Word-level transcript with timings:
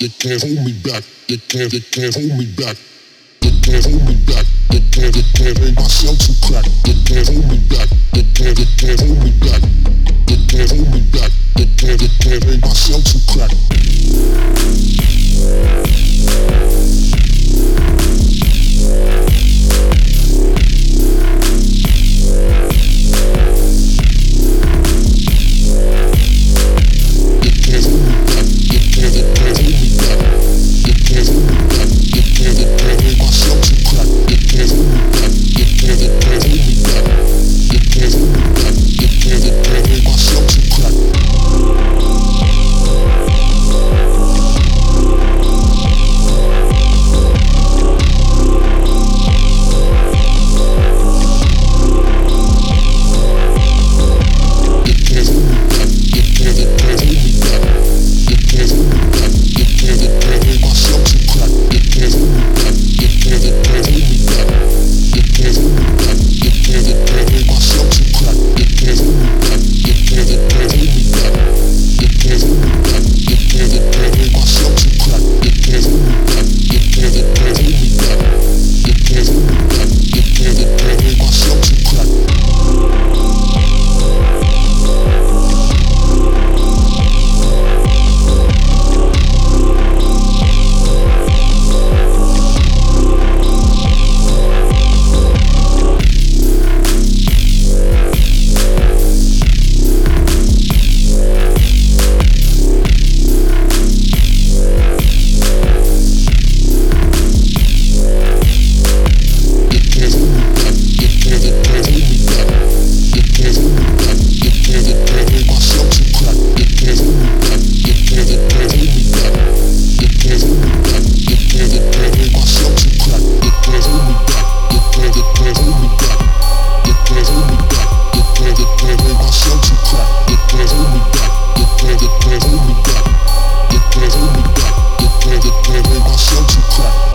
They 0.00 0.06
can't 0.10 0.40
hold 0.40 0.64
me 0.64 0.72
back. 0.74 1.02
They 1.26 1.38
can't, 1.38 1.72
they 1.72 1.80
can't 1.80 2.14
hold 2.14 2.38
me 2.38 2.46
back. 2.54 2.76
They 3.40 3.50
can't 3.50 3.84
hold 3.84 4.06
me 4.06 4.14
back. 4.30 4.46
They 4.70 4.78
can't, 4.94 5.12
they 5.12 5.26
can't 5.34 5.58
hold 5.58 5.74
myself 5.74 6.18
to 6.18 6.32
crack. 6.46 6.64
They 6.86 6.94
can't 7.02 7.26
hold 7.26 7.50
me 7.50 7.58
back. 7.66 7.88
They 8.12 8.22
can't, 8.30 8.56
they 8.56 8.66
can't 8.78 9.00
hold 9.00 9.18
me 9.24 9.32
back. 9.42 9.60
They 10.30 10.38
can't 10.46 10.70
hold 10.70 10.94
me 10.94 11.00
back. 11.10 11.32
They 11.56 11.66
can't, 11.74 11.98
they 11.98 12.10
can't 12.22 12.44
hold 12.44 12.62
myself 12.62 13.02
to 13.10 13.18
crack. 13.26 14.77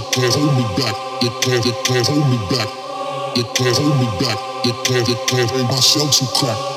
Can't 0.00 0.34
hold 0.34 0.54
me 0.56 0.64
back. 0.76 0.96
They 1.22 1.28
can't, 1.40 1.64
they 1.64 1.72
can't 1.84 2.06
hold 2.06 2.28
me 2.30 2.38
back. 2.50 2.68
They 3.36 3.44
can't 3.54 3.76
hold 3.76 3.96
me 4.00 4.08
back. 4.20 4.38
They 4.64 4.72
can't, 4.84 5.06
they 5.06 5.14
can't 5.26 5.50
hold 5.50 5.68
myself 5.70 6.12
to 6.18 6.26
crack. 6.38 6.75